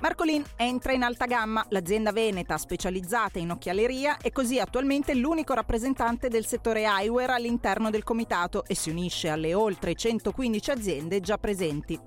Marcolin 0.00 0.42
entra 0.56 0.92
in 0.92 1.02
alta 1.02 1.26
gamma, 1.26 1.62
l'azienda 1.68 2.10
veneta 2.10 2.56
specializzata 2.56 3.38
in 3.38 3.50
occhialeria 3.50 4.16
è 4.16 4.32
così 4.32 4.58
attualmente 4.58 5.14
l'unico 5.14 5.52
rappresentante 5.52 6.28
del 6.28 6.46
settore 6.46 6.84
eyewear 6.84 7.30
all'interno 7.30 7.90
del 7.90 8.02
comitato 8.02 8.64
e 8.66 8.74
si 8.74 8.88
unisce 8.88 9.28
alle 9.28 9.52
oltre 9.52 9.94
115 9.94 10.70
aziende 10.70 11.20
già 11.20 11.36
presenti. 11.36 12.00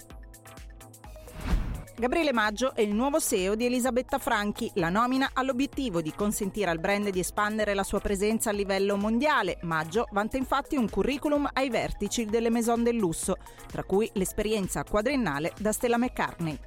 Gabriele 1.95 2.33
Maggio 2.33 2.73
è 2.73 2.81
il 2.81 2.95
nuovo 2.95 3.19
CEO 3.19 3.53
di 3.53 3.65
Elisabetta 3.65 4.17
Franchi. 4.17 4.71
La 4.75 4.89
nomina 4.89 5.29
ha 5.31 5.43
l'obiettivo 5.43 6.01
di 6.01 6.11
consentire 6.15 6.71
al 6.71 6.79
brand 6.79 7.09
di 7.09 7.19
espandere 7.19 7.75
la 7.75 7.83
sua 7.83 7.99
presenza 7.99 8.49
a 8.49 8.53
livello 8.53 8.97
mondiale. 8.97 9.59
Maggio 9.61 10.07
vanta 10.11 10.37
infatti 10.37 10.75
un 10.75 10.89
curriculum 10.89 11.47
ai 11.53 11.69
vertici 11.69 12.25
delle 12.25 12.49
maison 12.49 12.81
del 12.81 12.95
lusso, 12.95 13.37
tra 13.67 13.83
cui 13.83 14.09
l'esperienza 14.13 14.83
quadriennale 14.83 15.53
da 15.59 15.71
Stella 15.71 15.99
McCartney. 15.99 16.59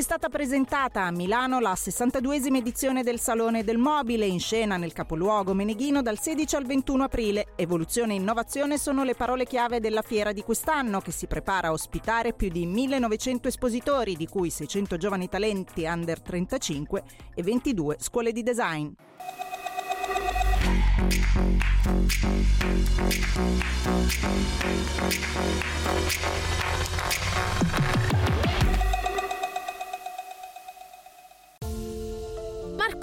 È 0.00 0.02
stata 0.02 0.30
presentata 0.30 1.02
a 1.02 1.10
Milano 1.10 1.60
la 1.60 1.74
62esima 1.74 2.56
edizione 2.56 3.02
del 3.02 3.20
Salone 3.20 3.64
del 3.64 3.76
Mobile, 3.76 4.24
in 4.24 4.40
scena 4.40 4.78
nel 4.78 4.94
capoluogo 4.94 5.52
meneghino 5.52 6.00
dal 6.00 6.18
16 6.18 6.56
al 6.56 6.64
21 6.64 7.04
aprile. 7.04 7.48
Evoluzione 7.54 8.14
e 8.14 8.16
innovazione 8.16 8.78
sono 8.78 9.04
le 9.04 9.14
parole 9.14 9.44
chiave 9.44 9.78
della 9.78 10.00
fiera 10.00 10.32
di 10.32 10.40
quest'anno, 10.40 11.02
che 11.02 11.12
si 11.12 11.26
prepara 11.26 11.68
a 11.68 11.72
ospitare 11.72 12.32
più 12.32 12.48
di 12.48 12.64
1900 12.64 13.48
espositori, 13.48 14.16
di 14.16 14.26
cui 14.26 14.48
600 14.48 14.96
giovani 14.96 15.28
talenti 15.28 15.84
under 15.84 16.22
35 16.22 17.02
e 17.34 17.42
22 17.42 17.96
scuole 18.00 18.32
di 18.32 18.42
design. 18.42 18.88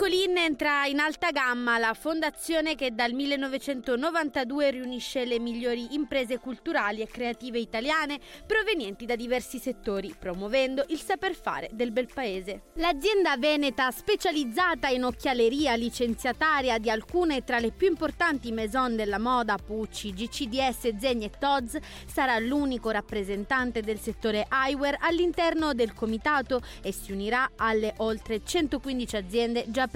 Marcolin 0.08 0.38
entra 0.38 0.86
in 0.86 1.00
alta 1.00 1.31
gamma, 1.31 1.77
la 1.77 1.94
fondazione 1.94 2.75
che 2.75 2.95
dal 2.95 3.11
1992 3.11 4.72
riunisce 4.72 5.25
le 5.25 5.38
migliori 5.38 5.95
imprese 5.95 6.39
culturali 6.39 7.02
e 7.02 7.08
creative 7.08 7.59
italiane 7.59 8.17
provenienti 8.45 9.05
da 9.05 9.17
diversi 9.17 9.59
settori, 9.59 10.16
promuovendo 10.17 10.86
il 10.88 11.02
saper 11.02 11.36
fare 11.36 11.67
del 11.73 11.91
bel 11.91 12.08
paese. 12.14 12.67
L'azienda 12.75 13.36
veneta 13.36 13.91
specializzata 13.91 14.88
in 14.88 15.03
occhialeria, 15.03 15.75
licenziataria 15.75 16.77
di 16.77 16.89
alcune 16.89 17.44
tra 17.44 17.59
le 17.59 17.71
più 17.71 17.89
importanti 17.89 18.53
maison 18.53 18.95
della 18.95 19.19
moda, 19.19 19.58
Pucci, 19.58 20.14
GCDS, 20.14 20.95
Zegni 20.97 21.25
e 21.25 21.31
Tod's, 21.38 21.77
sarà 22.05 22.39
l'unico 22.39 22.92
rappresentante 22.92 23.81
del 23.81 23.99
settore 23.99 24.47
eyewear 24.49 24.99
all'interno 25.02 25.73
del 25.73 25.94
comitato 25.94 26.61
e 26.81 26.94
si 26.94 27.11
unirà 27.11 27.52
alle 27.58 27.94
oltre 27.97 28.42
115 28.45 29.16
aziende 29.17 29.66
già 29.67 29.81
presenti. 29.81 29.95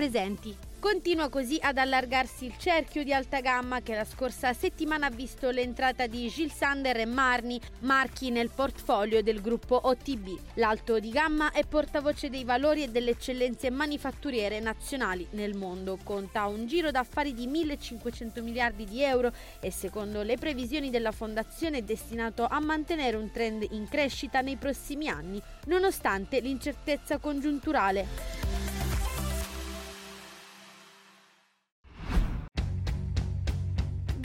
Continua 0.81 1.29
così 1.29 1.59
ad 1.61 1.77
allargarsi 1.77 2.45
il 2.45 2.55
cerchio 2.57 3.03
di 3.03 3.13
alta 3.13 3.39
gamma 3.39 3.81
che 3.81 3.93
la 3.93 4.03
scorsa 4.03 4.51
settimana 4.51 5.05
ha 5.05 5.11
visto 5.11 5.51
l'entrata 5.51 6.07
di 6.07 6.27
Gilles 6.27 6.55
Sander 6.55 6.97
e 6.97 7.05
Marni, 7.05 7.61
marchi 7.81 8.31
nel 8.31 8.49
portfolio 8.49 9.21
del 9.21 9.41
gruppo 9.41 9.79
OTB. 9.83 10.55
L'alto 10.55 10.99
di 10.99 11.11
gamma 11.11 11.51
è 11.51 11.65
portavoce 11.67 12.31
dei 12.31 12.43
valori 12.43 12.81
e 12.81 12.87
delle 12.87 13.11
eccellenze 13.11 13.69
manifatturiere 13.69 14.59
nazionali 14.59 15.27
nel 15.33 15.55
mondo. 15.55 15.99
Conta 16.03 16.47
un 16.47 16.65
giro 16.65 16.89
d'affari 16.89 17.35
di 17.35 17.45
1500 17.45 18.41
miliardi 18.41 18.85
di 18.85 19.03
euro 19.03 19.31
e 19.59 19.69
secondo 19.69 20.23
le 20.23 20.37
previsioni 20.37 20.89
della 20.89 21.11
fondazione 21.11 21.77
è 21.77 21.83
destinato 21.83 22.47
a 22.47 22.59
mantenere 22.59 23.17
un 23.17 23.29
trend 23.29 23.67
in 23.69 23.87
crescita 23.87 24.41
nei 24.41 24.55
prossimi 24.55 25.07
anni, 25.09 25.39
nonostante 25.67 26.39
l'incertezza 26.39 27.19
congiunturale. 27.19 28.40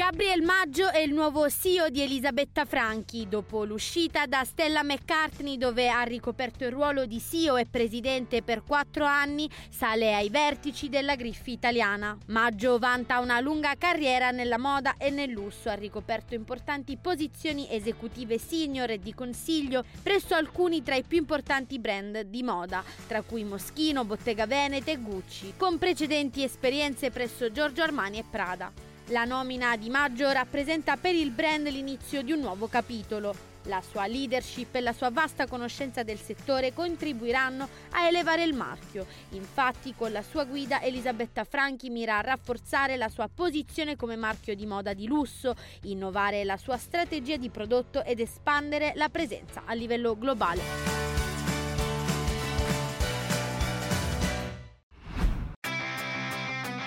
Gabriel 0.09 0.43
Maggio 0.43 0.89
è 0.93 0.99
il 0.99 1.12
nuovo 1.12 1.50
CEO 1.50 1.89
di 1.89 2.00
Elisabetta 2.00 2.65
Franchi. 2.65 3.27
Dopo 3.28 3.65
l'uscita 3.65 4.27
da 4.27 4.44
Stella 4.44 4.84
McCartney, 4.84 5.59
dove 5.59 5.89
ha 5.89 6.03
ricoperto 6.03 6.62
il 6.62 6.71
ruolo 6.71 7.06
di 7.06 7.21
CEO 7.21 7.56
e 7.56 7.67
presidente 7.67 8.41
per 8.43 8.62
quattro 8.62 9.05
anni, 9.05 9.50
sale 9.69 10.15
ai 10.15 10.31
vertici 10.31 10.89
della 10.89 11.17
Griffi 11.17 11.50
italiana. 11.50 12.17
Maggio 12.27 12.78
vanta 12.78 13.19
una 13.19 13.41
lunga 13.41 13.75
carriera 13.77 14.31
nella 14.31 14.59
moda 14.59 14.94
e 14.97 15.11
nel 15.11 15.33
lusso. 15.33 15.71
Ha 15.71 15.75
ricoperto 15.75 16.34
importanti 16.34 16.97
posizioni 16.97 17.67
esecutive 17.69 18.38
senior 18.38 18.91
e 18.91 19.00
di 19.00 19.12
consiglio 19.12 19.84
presso 20.05 20.37
alcuni 20.37 20.84
tra 20.84 20.94
i 20.94 21.03
più 21.03 21.19
importanti 21.19 21.81
brand 21.81 22.21
di 22.21 22.44
moda, 22.44 22.84
tra 23.09 23.23
cui 23.23 23.43
Moschino, 23.43 24.05
Bottega 24.05 24.47
Veneta 24.47 24.93
e 24.93 24.99
Gucci, 24.99 25.55
con 25.56 25.78
precedenti 25.78 26.44
esperienze 26.44 27.11
presso 27.11 27.50
Giorgio 27.50 27.83
Armani 27.83 28.19
e 28.19 28.25
Prada. 28.31 28.94
La 29.11 29.25
nomina 29.25 29.77
di 29.77 29.89
Maggio 29.89 30.33
rappresenta 30.33 30.97
per 30.97 31.15
il 31.15 31.31
brand 31.31 31.69
l'inizio 31.69 32.22
di 32.22 32.33
un 32.33 32.41
nuovo 32.41 32.67
capitolo. 32.67 33.55
La 33.67 33.81
sua 33.81 34.09
leadership 34.09 34.75
e 34.75 34.81
la 34.81 34.93
sua 34.93 35.11
vasta 35.11 35.47
conoscenza 35.47 36.03
del 36.03 36.19
settore 36.19 36.72
contribuiranno 36.72 37.69
a 37.91 38.09
elevare 38.09 38.43
il 38.43 38.53
marchio. 38.53 39.06
Infatti, 39.31 39.94
con 39.97 40.11
la 40.11 40.22
sua 40.22 40.43
guida 40.43 40.83
Elisabetta 40.83 41.44
Franchi 41.44 41.89
mira 41.89 42.19
a 42.19 42.21
rafforzare 42.21 42.97
la 42.97 43.09
sua 43.09 43.28
posizione 43.33 43.94
come 43.94 44.17
marchio 44.17 44.56
di 44.56 44.67
moda 44.67 44.93
di 44.93 45.06
lusso, 45.06 45.55
innovare 45.83 46.43
la 46.43 46.56
sua 46.56 46.77
strategia 46.77 47.37
di 47.37 47.49
prodotto 47.49 48.03
ed 48.03 48.19
espandere 48.19 48.91
la 48.97 49.09
presenza 49.09 49.62
a 49.67 49.73
livello 49.75 50.19
globale. 50.19 51.06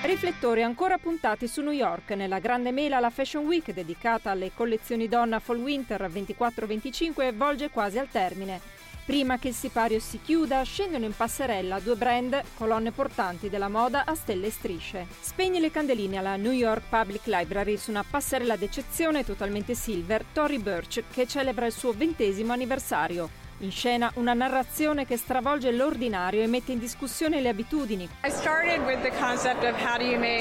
Riflettori 0.02 0.64
ancora 0.64 0.98
puntati 0.98 1.46
su 1.46 1.62
New 1.62 1.74
York 1.74 2.12
nella 2.12 2.40
grande 2.40 2.72
mela 2.72 3.02
la 3.02 3.10
Fashion 3.10 3.46
Week 3.46 3.74
dedicata 3.74 4.32
alle 4.32 4.52
collezioni 4.54 5.10
donna 5.10 5.40
Fall 5.40 5.58
Winter 5.58 6.10
24-25 6.10 7.34
volge 7.36 7.70
quasi 7.70 8.00
al 8.00 8.08
termine. 8.10 8.62
Prima 9.06 9.38
che 9.38 9.50
il 9.50 9.54
sipario 9.54 10.00
si 10.00 10.22
chiuda, 10.24 10.64
scendono 10.64 11.04
in 11.04 11.14
passerella 11.14 11.80
due 11.80 11.96
brand, 11.96 12.42
colonne 12.56 12.92
portanti 12.92 13.50
della 13.50 13.68
moda 13.68 14.06
a 14.06 14.16
stelle 14.16 14.48
e 14.48 14.52
strisce. 14.52 15.06
Spegne 15.20 15.60
le 15.60 15.70
candeline 15.70 16.18
alla 16.18 16.38
New 16.38 16.54
York 16.54 16.84
Public 16.88 17.26
Library 17.26 17.76
su 17.76 17.90
una 17.90 18.06
passerella 18.10 18.56
d'eccezione 18.56 19.26
totalmente 19.26 19.76
silver, 19.76 20.24
Tory 20.32 20.60
Burch, 20.60 21.04
che 21.12 21.28
celebra 21.28 21.66
il 21.66 21.74
suo 21.74 21.92
ventesimo 21.92 22.54
anniversario. 22.54 23.49
In 23.62 23.72
scena 23.72 24.10
una 24.16 24.34
narrazione 24.34 25.06
che 25.06 25.18
stravolge 25.18 25.74
l'ordinario 25.74 26.42
e 26.42 26.48
mette 26.48 26.72
in 26.72 26.80
discussione 26.80 27.42
le 27.42 27.50
abitudini. 27.50 28.08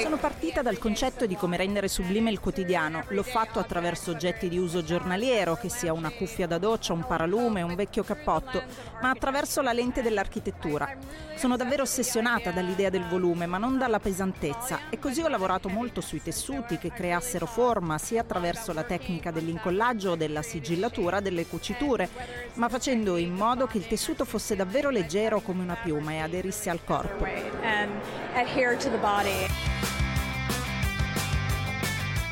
Sono 0.03 0.19
partita 0.19 0.63
dal 0.63 0.79
concetto 0.79 1.27
di 1.27 1.35
come 1.35 1.57
rendere 1.57 1.89
sublime 1.89 2.31
il 2.31 2.39
quotidiano. 2.39 3.03
L'ho 3.09 3.25
fatto 3.25 3.59
attraverso 3.59 4.13
oggetti 4.13 4.49
di 4.49 4.57
uso 4.57 4.85
giornaliero, 4.85 5.57
che 5.57 5.69
sia 5.69 5.93
una 5.93 6.11
cuffia 6.11 6.47
da 6.47 6.59
doccia, 6.59 6.93
un 6.93 7.05
paralume, 7.05 7.63
un 7.63 7.75
vecchio 7.75 8.05
cappotto, 8.05 8.63
ma 9.03 9.11
attraverso 9.11 9.63
la 9.63 9.73
lente 9.73 10.01
dell'architettura. 10.01 10.97
Sono 11.35 11.57
davvero 11.57 11.83
ossessionata 11.83 12.53
dall'idea 12.53 12.89
del 12.89 13.05
volume, 13.09 13.47
ma 13.47 13.59
non 13.59 13.79
dalla 13.79 13.99
pesantezza. 13.99 14.83
E 14.91 15.01
così 15.01 15.23
ho 15.23 15.29
lavorato 15.29 15.69
molto 15.69 16.01
sui 16.01 16.23
tessuti 16.23 16.79
che 16.79 16.93
creassero 16.93 17.47
forma, 17.47 17.99
sia 17.99 18.21
attraverso 18.21 18.73
la 18.73 18.85
tecnica 18.85 19.33
dell'incollaggio 19.33 20.13
o 20.13 20.17
della 20.17 20.43
sigillatura 20.43 21.19
delle 21.19 21.47
cuciture, 21.47 22.09
ma 22.55 22.69
facendo 22.69 23.07
facendo 23.09 23.17
in 23.17 23.33
modo 23.33 23.67
che 23.67 23.79
il 23.79 23.87
tessuto 23.87 24.25
fosse 24.25 24.55
davvero 24.55 24.91
leggero 24.91 25.41
come 25.41 25.63
una 25.63 25.77
piuma 25.77 26.13
e 26.13 26.19
aderisse 26.19 26.69
al 26.69 26.85
corpo. 26.85 27.25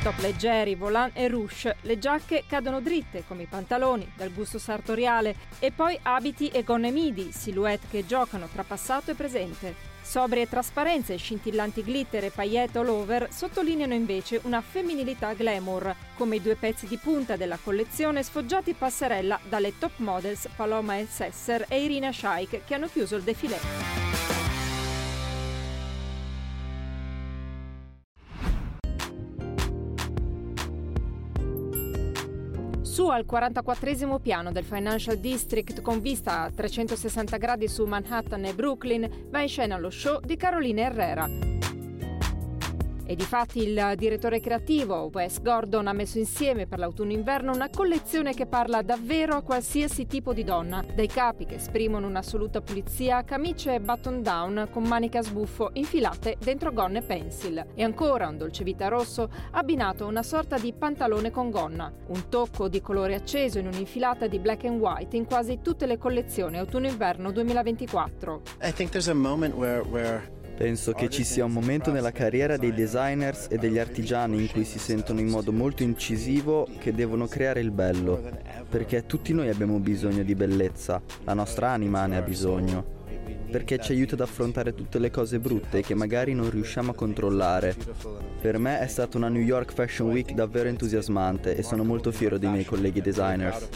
Top 0.07 0.19
leggeri, 0.19 0.75
volant 0.75 1.11
e 1.17 1.27
ruche, 1.27 1.75
le 1.81 1.99
giacche 1.99 2.45
cadono 2.47 2.79
dritte 2.79 3.25
come 3.27 3.43
i 3.43 3.45
pantaloni, 3.45 4.09
dal 4.15 4.31
gusto 4.31 4.57
sartoriale, 4.57 5.35
e 5.59 5.73
poi 5.73 5.99
abiti 6.01 6.47
e 6.47 6.63
gonne 6.63 6.91
midi, 6.91 7.33
silhouette 7.33 7.87
che 7.89 8.05
giocano 8.05 8.47
tra 8.47 8.63
passato 8.63 9.11
e 9.11 9.15
presente. 9.15 9.75
Sobrie 10.01 10.47
trasparenze 10.47 11.17
scintillanti 11.17 11.83
glitter 11.83 12.23
e 12.23 12.29
paillette 12.29 12.77
all 12.77 12.87
over 12.87 13.27
sottolineano 13.33 13.93
invece 13.93 14.39
una 14.43 14.61
femminilità 14.61 15.33
glamour, 15.33 15.93
come 16.15 16.37
i 16.37 16.41
due 16.41 16.55
pezzi 16.55 16.87
di 16.87 16.95
punta 16.95 17.35
della 17.35 17.59
collezione 17.61 18.23
sfoggiati 18.23 18.71
passerella 18.71 19.37
dalle 19.49 19.77
top 19.77 19.97
models 19.97 20.47
Paloma 20.55 20.99
El 20.99 21.09
Sesser 21.09 21.65
e 21.67 21.83
Irina 21.83 22.13
Shaik 22.13 22.63
che 22.63 22.73
hanno 22.73 22.87
chiuso 22.87 23.17
il 23.17 23.23
defilé. 23.23 24.06
Su 32.97 33.09
al 33.09 33.27
44 33.27 34.19
piano 34.19 34.51
del 34.51 34.63
Financial 34.63 35.19
District 35.19 35.83
con 35.83 36.01
vista 36.01 36.41
a 36.41 36.49
360 36.49 37.37
gradi 37.37 37.67
su 37.67 37.85
Manhattan 37.85 38.43
e 38.45 38.55
Brooklyn 38.55 39.27
va 39.29 39.39
in 39.39 39.47
scena 39.47 39.77
lo 39.77 39.91
show 39.91 40.19
di 40.19 40.35
Carolina 40.35 40.81
Herrera. 40.81 41.56
E 43.09 43.15
difatti 43.15 43.59
il 43.59 43.93
direttore 43.95 44.41
creativo 44.41 45.09
Wes 45.13 45.41
Gordon 45.41 45.87
ha 45.87 45.93
messo 45.93 46.17
insieme 46.17 46.67
per 46.67 46.79
l'autunno-inverno 46.79 47.53
una 47.53 47.69
collezione 47.69 48.33
che 48.33 48.47
parla 48.47 48.81
davvero 48.81 49.37
a 49.37 49.43
qualsiasi 49.43 50.07
tipo 50.07 50.33
di 50.33 50.43
donna, 50.43 50.83
dai 50.93 51.07
capi 51.07 51.45
che 51.45 51.55
esprimono 51.55 52.05
un'assoluta 52.05 52.59
pulizia 52.59 53.15
a 53.15 53.23
camicie 53.23 53.75
e 53.75 53.79
button 53.79 54.21
down 54.21 54.67
con 54.69 54.83
maniche 54.83 55.19
a 55.19 55.23
sbuffo 55.23 55.69
infilate 55.71 56.35
dentro 56.37 56.73
gonne 56.73 57.01
pencil. 57.01 57.67
E 57.75 57.81
ancora 57.81 58.27
un 58.27 58.37
dolce 58.37 58.65
vita 58.65 58.89
rosso 58.89 59.29
abbinato 59.51 60.03
a 60.03 60.07
una 60.07 60.21
sorta 60.21 60.57
di 60.57 60.73
pantalone 60.73 61.31
con 61.31 61.49
gonna, 61.49 61.89
un 62.07 62.27
tocco 62.27 62.67
di 62.67 62.81
colore 62.81 63.15
acceso 63.15 63.57
in 63.57 63.67
un'infilata 63.67 64.27
di 64.27 64.39
black 64.39 64.65
and 64.65 64.81
white 64.81 65.15
in 65.15 65.23
quasi 65.23 65.59
tutte 65.61 65.85
le 65.85 65.97
collezioni 65.97 66.57
autunno-inverno 66.57 67.31
2024. 67.31 68.41
I 68.63 68.73
think 68.73 68.89
there's 68.89 69.07
a 69.07 69.13
moment 69.13 69.55
where, 69.55 69.81
where 69.83 70.35
Penso 70.57 70.91
che 70.93 71.07
ci 71.07 71.23
sia 71.23 71.45
un 71.45 71.51
momento 71.51 71.91
nella 71.91 72.11
carriera 72.11 72.57
dei 72.57 72.73
designers 72.73 73.45
e 73.47 73.57
degli 73.57 73.77
artigiani 73.77 74.41
in 74.41 74.49
cui 74.49 74.65
si 74.65 74.79
sentono 74.79 75.19
in 75.19 75.27
modo 75.27 75.51
molto 75.51 75.83
incisivo 75.83 76.67
che 76.79 76.95
devono 76.95 77.27
creare 77.27 77.59
il 77.59 77.69
bello, 77.69 78.19
perché 78.67 79.05
tutti 79.05 79.33
noi 79.33 79.49
abbiamo 79.49 79.77
bisogno 79.77 80.23
di 80.23 80.33
bellezza, 80.33 80.99
la 81.25 81.35
nostra 81.35 81.69
anima 81.69 82.07
ne 82.07 82.17
ha 82.17 82.21
bisogno 82.21 82.96
perché 83.49 83.79
ci 83.79 83.91
aiuta 83.91 84.15
ad 84.15 84.21
affrontare 84.21 84.73
tutte 84.73 84.99
le 84.99 85.09
cose 85.11 85.39
brutte 85.39 85.81
che 85.81 85.95
magari 85.95 86.33
non 86.33 86.49
riusciamo 86.49 86.91
a 86.91 86.93
controllare. 86.95 87.75
Per 88.39 88.57
me 88.57 88.79
è 88.79 88.87
stata 88.87 89.17
una 89.17 89.29
New 89.29 89.41
York 89.41 89.73
Fashion 89.73 90.09
Week 90.09 90.31
davvero 90.33 90.69
entusiasmante 90.69 91.55
e 91.55 91.63
sono 91.63 91.83
molto 91.83 92.11
fiero 92.11 92.37
dei 92.37 92.49
miei 92.49 92.65
colleghi 92.65 93.01
designers. 93.01 93.67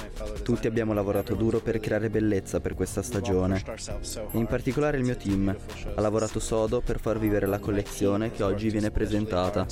Tutti 0.44 0.68
abbiamo 0.68 0.94
lavorato 0.94 1.36
duro 1.36 1.60
per 1.60 1.80
creare 1.80 2.10
bellezza 2.10 2.60
per 2.60 2.74
questa 2.74 3.02
stagione. 3.02 3.62
E 4.32 4.38
in 4.38 4.46
particolare 4.46 4.98
il 4.98 5.04
mio 5.04 5.16
team 5.16 5.56
ha 5.96 6.02
lavorato 6.02 6.40
sodo 6.40 6.82
per 6.82 7.00
far 7.00 7.20
vivere 7.20 7.46
la 7.46 7.60
collezione 7.60 8.32
che 8.32 8.44
oggi 8.44 8.70
viene 8.70 8.92
presentata. 8.92 9.66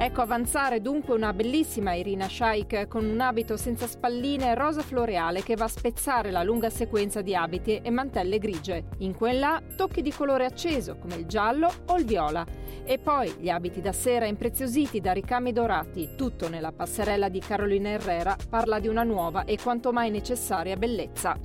Ecco 0.00 0.20
avanzare 0.20 0.80
dunque 0.80 1.12
una 1.12 1.32
bellissima 1.32 1.92
Irina 1.92 2.28
Shaik 2.28 2.86
con 2.86 3.04
un 3.04 3.20
abito 3.20 3.56
senza 3.56 3.88
spalline 3.88 4.54
rosa 4.54 4.80
floreale 4.80 5.42
che 5.42 5.56
va 5.56 5.64
a 5.64 5.68
spezzare 5.68 6.30
la 6.30 6.44
lunga 6.44 6.70
sequenza 6.70 7.20
di 7.20 7.34
abiti 7.34 7.80
e 7.82 7.90
mantelle 7.90 8.38
grigie. 8.38 8.84
In 8.98 9.16
quella 9.16 9.60
tocchi 9.74 10.00
di 10.00 10.12
colore 10.12 10.44
acceso 10.44 10.96
come 10.98 11.16
il 11.16 11.26
giallo 11.26 11.68
o 11.86 11.98
il 11.98 12.04
viola. 12.04 12.46
E 12.84 12.98
poi 12.98 13.34
gli 13.40 13.48
abiti 13.48 13.80
da 13.80 13.92
sera 13.92 14.26
impreziositi 14.26 15.00
da 15.00 15.10
ricami 15.10 15.52
dorati. 15.52 16.10
Tutto 16.16 16.48
nella 16.48 16.70
passerella 16.70 17.28
di 17.28 17.40
Carolina 17.40 17.88
Herrera 17.88 18.36
parla 18.48 18.78
di 18.78 18.86
una 18.86 19.02
nuova 19.02 19.44
e 19.46 19.58
quanto 19.60 19.90
mai 19.90 20.10
necessaria 20.10 20.76
bellezza. 20.76 21.36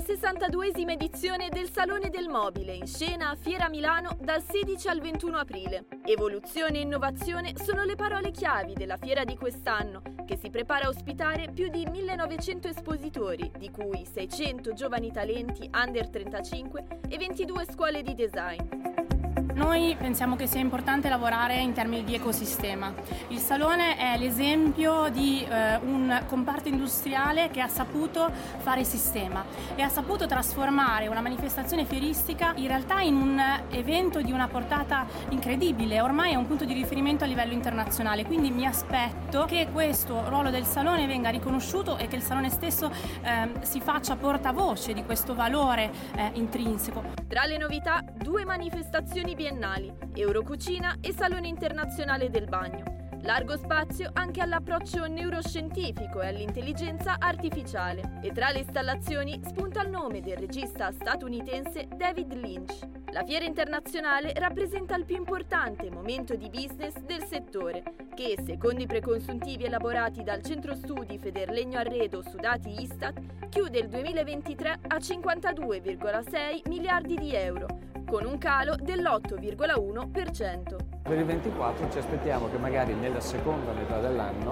La 0.00 0.06
62esima 0.06 0.92
edizione 0.92 1.50
del 1.50 1.70
Salone 1.70 2.08
del 2.08 2.28
Mobile 2.28 2.72
in 2.72 2.86
scena 2.86 3.28
a 3.28 3.34
Fiera 3.34 3.68
Milano 3.68 4.16
dal 4.18 4.42
16 4.42 4.88
al 4.88 4.98
21 4.98 5.36
aprile. 5.36 5.84
Evoluzione 6.06 6.78
e 6.78 6.80
innovazione 6.80 7.52
sono 7.62 7.84
le 7.84 7.96
parole 7.96 8.30
chiavi 8.30 8.72
della 8.72 8.96
fiera 8.96 9.24
di 9.24 9.36
quest'anno, 9.36 10.00
che 10.24 10.36
si 10.36 10.48
prepara 10.48 10.86
a 10.86 10.88
ospitare 10.88 11.50
più 11.52 11.68
di 11.68 11.84
1900 11.84 12.68
espositori, 12.68 13.50
di 13.58 13.70
cui 13.70 14.06
600 14.06 14.72
giovani 14.72 15.12
talenti 15.12 15.68
under 15.70 16.08
35 16.08 17.00
e 17.06 17.18
22 17.18 17.66
scuole 17.70 18.02
di 18.02 18.14
design. 18.14 18.89
Noi 19.54 19.96
pensiamo 19.98 20.36
che 20.36 20.46
sia 20.46 20.60
importante 20.60 21.08
lavorare 21.08 21.60
in 21.60 21.72
termini 21.72 22.04
di 22.04 22.14
ecosistema. 22.14 22.92
Il 23.28 23.38
Salone 23.38 23.96
è 23.96 24.16
l'esempio 24.16 25.08
di 25.08 25.44
eh, 25.44 25.76
un 25.76 26.22
comparto 26.28 26.68
industriale 26.68 27.50
che 27.50 27.60
ha 27.60 27.66
saputo 27.66 28.30
fare 28.58 28.84
sistema 28.84 29.44
e 29.74 29.82
ha 29.82 29.88
saputo 29.88 30.26
trasformare 30.26 31.08
una 31.08 31.20
manifestazione 31.20 31.84
fieristica 31.84 32.52
in 32.56 32.68
realtà 32.68 33.00
in 33.00 33.16
un 33.16 33.42
evento 33.70 34.22
di 34.22 34.30
una 34.30 34.46
portata 34.46 35.06
incredibile, 35.30 36.00
ormai 36.00 36.32
è 36.32 36.36
un 36.36 36.46
punto 36.46 36.64
di 36.64 36.72
riferimento 36.72 37.24
a 37.24 37.26
livello 37.26 37.52
internazionale, 37.52 38.24
quindi 38.24 38.50
mi 38.50 38.66
aspetto 38.66 39.46
che 39.46 39.68
questo 39.72 40.28
ruolo 40.28 40.50
del 40.50 40.64
Salone 40.64 41.06
venga 41.06 41.28
riconosciuto 41.28 41.96
e 41.98 42.06
che 42.06 42.16
il 42.16 42.22
Salone 42.22 42.50
stesso 42.50 42.90
eh, 43.22 43.50
si 43.62 43.80
faccia 43.80 44.14
portavoce 44.14 44.92
di 44.92 45.04
questo 45.04 45.34
valore 45.34 45.90
eh, 46.14 46.30
intrinseco. 46.34 47.02
Tra 47.26 47.44
le 47.44 47.58
novità, 47.58 48.02
due 48.12 48.44
manifestazioni 48.44 49.34
biennali, 49.40 49.90
Eurocucina 50.12 50.98
e 51.00 51.14
Salone 51.14 51.48
Internazionale 51.48 52.28
del 52.28 52.46
Bagno. 52.46 53.08
Largo 53.22 53.56
spazio 53.56 54.10
anche 54.12 54.42
all'approccio 54.42 55.06
neuroscientifico 55.06 56.20
e 56.20 56.28
all'intelligenza 56.28 57.16
artificiale. 57.18 58.18
E 58.22 58.32
tra 58.32 58.50
le 58.50 58.58
installazioni 58.58 59.40
spunta 59.42 59.82
il 59.82 59.88
nome 59.88 60.20
del 60.20 60.36
regista 60.36 60.92
statunitense 60.92 61.88
David 61.96 62.34
Lynch. 62.34 62.99
La 63.12 63.24
fiera 63.24 63.44
internazionale 63.44 64.32
rappresenta 64.36 64.94
il 64.94 65.04
più 65.04 65.16
importante 65.16 65.90
momento 65.90 66.36
di 66.36 66.48
business 66.48 66.96
del 66.98 67.24
settore, 67.24 67.82
che, 68.14 68.38
secondo 68.46 68.82
i 68.82 68.86
preconsuntivi 68.86 69.64
elaborati 69.64 70.22
dal 70.22 70.42
centro 70.42 70.76
studi 70.76 71.18
Federlegno 71.18 71.78
Arredo 71.78 72.22
su 72.22 72.36
dati 72.36 72.80
Istat, 72.80 73.48
chiude 73.48 73.80
il 73.80 73.88
2023 73.88 74.78
a 74.86 74.96
52,6 74.96 76.68
miliardi 76.68 77.16
di 77.16 77.34
euro, 77.34 77.66
con 78.06 78.24
un 78.24 78.38
calo 78.38 78.76
dell'8,1%. 78.76 80.76
Per 81.02 81.18
il 81.18 81.24
24 81.24 81.90
ci 81.90 81.98
aspettiamo 81.98 82.48
che 82.48 82.58
magari 82.58 82.94
nella 82.94 83.18
seconda 83.18 83.72
metà 83.72 83.98
dell'anno 83.98 84.49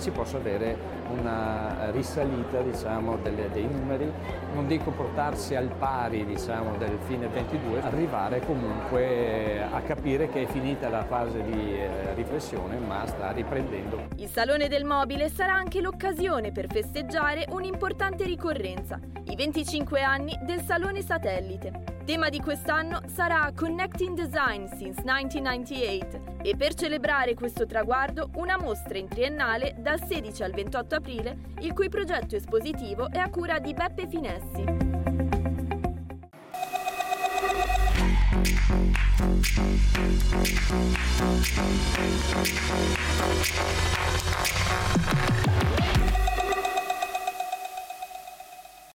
si 0.00 0.10
possa 0.10 0.38
avere 0.38 0.76
una 1.10 1.90
risalita 1.90 2.60
diciamo, 2.60 3.18
delle, 3.18 3.50
dei 3.50 3.68
numeri, 3.68 4.10
non 4.54 4.66
dico 4.66 4.90
portarsi 4.90 5.54
al 5.54 5.68
pari 5.68 6.24
diciamo, 6.24 6.76
del 6.76 6.98
fine 7.06 7.28
22, 7.28 7.82
arrivare 7.82 8.40
comunque 8.40 9.62
a 9.62 9.80
capire 9.82 10.28
che 10.28 10.42
è 10.42 10.46
finita 10.46 10.88
la 10.88 11.04
fase 11.04 11.42
di 11.42 11.74
eh, 11.74 12.14
riflessione 12.14 12.78
ma 12.78 13.06
sta 13.06 13.30
riprendendo. 13.30 14.08
Il 14.16 14.28
Salone 14.28 14.68
del 14.68 14.84
Mobile 14.84 15.28
sarà 15.28 15.54
anche 15.54 15.80
l'occasione 15.80 16.50
per 16.52 16.66
festeggiare 16.68 17.46
un'importante 17.50 18.24
ricorrenza, 18.24 18.98
i 19.24 19.36
25 19.36 20.02
anni 20.02 20.38
del 20.42 20.62
Salone 20.62 21.02
Satellite. 21.02 21.98
Tema 22.10 22.28
di 22.28 22.40
quest'anno 22.40 23.02
sarà 23.06 23.52
Connecting 23.54 24.16
Design 24.16 24.64
since 24.64 25.00
1998 25.04 26.42
e 26.42 26.56
per 26.56 26.74
celebrare 26.74 27.34
questo 27.34 27.66
traguardo 27.66 28.30
una 28.34 28.58
mostra 28.58 28.98
in 28.98 29.06
triennale 29.06 29.76
dal 29.78 30.02
16 30.04 30.42
al 30.42 30.50
28 30.50 30.96
aprile, 30.96 31.36
il 31.60 31.72
cui 31.72 31.88
progetto 31.88 32.34
espositivo 32.34 33.08
è 33.12 33.18
a 33.18 33.30
cura 33.30 33.60
di 33.60 33.72
Beppe 33.74 34.08
Finessi. 34.08 34.90